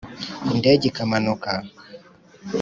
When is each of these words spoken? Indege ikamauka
Indege 0.53 0.83
ikamauka 0.87 1.51